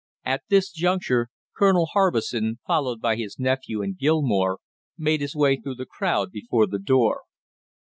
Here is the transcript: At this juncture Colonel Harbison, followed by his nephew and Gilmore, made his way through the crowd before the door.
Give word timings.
At 0.25 0.41
this 0.49 0.71
juncture 0.71 1.27
Colonel 1.55 1.85
Harbison, 1.93 2.57
followed 2.65 2.99
by 3.01 3.15
his 3.17 3.37
nephew 3.37 3.83
and 3.83 3.95
Gilmore, 3.99 4.57
made 4.97 5.21
his 5.21 5.35
way 5.35 5.57
through 5.57 5.75
the 5.75 5.85
crowd 5.85 6.31
before 6.31 6.65
the 6.65 6.79
door. 6.79 7.21